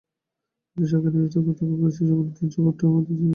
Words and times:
কিন্তু 0.67 0.87
যাকে 0.91 1.09
নিয়ে 1.09 1.27
এত 1.27 1.35
কথা 1.39 1.63
সেই 1.63 1.69
কংগ্রেস 1.71 1.95
সভানেত্রীর 1.99 2.49
জবাবটাও 2.53 2.87
আমরা 2.89 3.01
জেনে 3.07 3.19
গেছি। 3.19 3.29